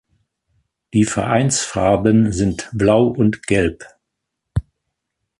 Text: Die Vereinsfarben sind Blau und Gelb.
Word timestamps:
Die 0.95 1.03
Vereinsfarben 1.05 2.31
sind 2.33 2.71
Blau 2.73 3.05
und 3.05 3.45
Gelb. 3.45 3.83